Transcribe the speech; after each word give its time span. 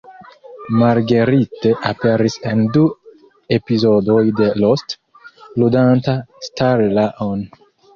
Marguerite 0.83 1.73
aperis 1.91 2.39
en 2.53 2.65
du 2.79 2.87
epizodoj 3.61 4.19
de 4.43 4.51
"Lost", 4.65 5.01
ludanta 5.63 6.21
Starla-on. 6.51 7.51